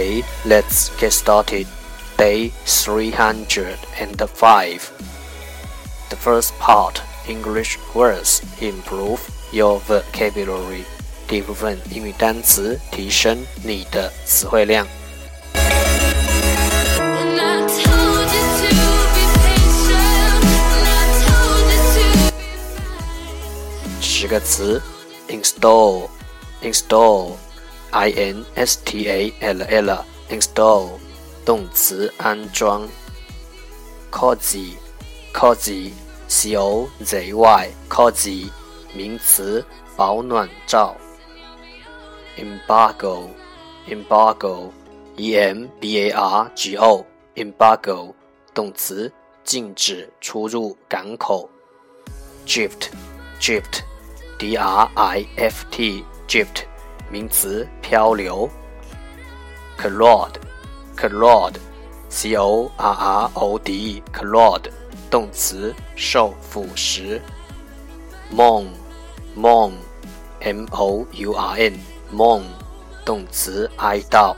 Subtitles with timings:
[0.00, 1.66] Okay, let's get started.
[2.16, 4.90] Day 305.
[6.08, 9.20] The first part English words improve
[9.52, 10.84] your vocabulary.
[11.28, 14.88] 第一部分英语单词，提升你的词汇量。
[24.00, 24.80] 十个词
[27.91, 30.89] Install, install,
[31.45, 32.87] 动词安装
[34.11, 38.49] ；cozy，cozy，c o z y，cozy，
[38.93, 39.65] 名词
[39.95, 40.95] 保暖罩。
[42.37, 43.27] embargo,
[43.87, 44.69] embargo,
[45.17, 47.03] e m b a r g o,
[47.35, 48.13] embargo，
[48.53, 49.11] 动词，
[49.43, 51.49] 禁止出入港口。
[52.45, 52.89] drift,
[53.39, 53.81] drift,
[54.37, 56.63] d r i f t, drift，
[57.11, 58.49] 名词，漂流。
[59.77, 64.69] ，corrod，corrod，c o r r o d，corrod，
[65.09, 67.19] 动词，受腐蚀。
[68.33, 68.67] mourn,
[69.35, 69.73] mourn,
[70.39, 71.77] m o u r n。
[72.13, 72.43] mourn，
[73.05, 74.35] 动词哀悼。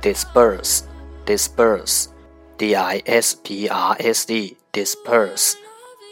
[0.00, 5.54] disperse，disperse，d i s p r s e，disperse，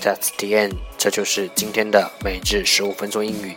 [0.02, 0.76] That's the end。
[0.99, 3.56] 这就是今天的每日十五分钟英语。